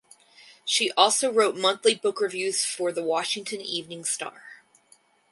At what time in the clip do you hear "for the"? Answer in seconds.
2.65-3.03